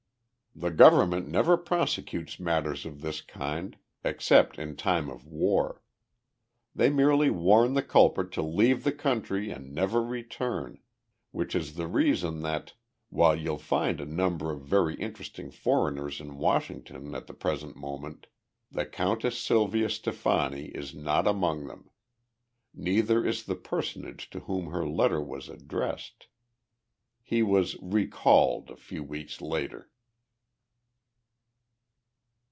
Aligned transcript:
The 0.53 0.69
government 0.69 1.29
never 1.29 1.55
prosecutes 1.55 2.37
matters 2.37 2.85
of 2.85 2.99
this 2.99 3.21
kind, 3.21 3.77
except 4.03 4.59
in 4.59 4.75
time 4.75 5.09
of 5.09 5.25
war. 5.25 5.81
They 6.75 6.89
merely 6.89 7.29
warn 7.29 7.73
the 7.73 7.81
culprit 7.81 8.33
to 8.33 8.41
leave 8.41 8.83
the 8.83 8.91
country 8.91 9.49
and 9.49 9.73
never 9.73 10.03
return 10.03 10.79
which 11.31 11.55
is 11.55 11.75
the 11.75 11.87
reason 11.87 12.41
that, 12.41 12.73
while 13.09 13.33
you'll 13.33 13.57
find 13.59 14.01
a 14.01 14.05
number 14.05 14.51
of 14.51 14.59
very 14.67 14.95
interesting 14.95 15.51
foreigners 15.51 16.19
in 16.19 16.35
Washington 16.37 17.15
at 17.15 17.27
the 17.27 17.33
present 17.33 17.77
moment, 17.77 18.27
the 18.69 18.85
Countess 18.85 19.37
Sylvia 19.39 19.89
Stefani 19.89 20.65
is 20.75 20.93
not 20.93 21.27
among 21.27 21.67
them. 21.67 21.89
Neither 22.73 23.25
is 23.25 23.45
the 23.45 23.55
personage 23.55 24.29
to 24.31 24.41
whom 24.41 24.67
her 24.71 24.85
letter 24.85 25.21
was 25.21 25.47
addressed. 25.47 26.27
He 27.23 27.41
was 27.41 27.77
'recalled' 27.81 28.69
a 28.69 28.75
few 28.75 29.01
weeks 29.01 29.39
later." 29.39 29.87